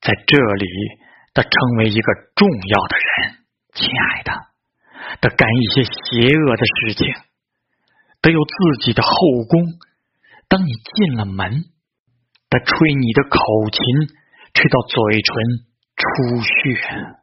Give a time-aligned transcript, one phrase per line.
[0.00, 0.66] 在这里
[1.34, 3.44] 他成为一个重要的人
[3.74, 4.32] 亲爱的
[5.20, 7.14] 他干一些邪恶的事情
[8.22, 9.10] 得有自己的后
[9.48, 9.60] 宫。
[10.48, 11.64] 当你进了门
[12.48, 13.38] 他吹你的口
[13.70, 13.80] 琴
[14.52, 15.34] 吹到嘴唇
[15.96, 17.19] 出血。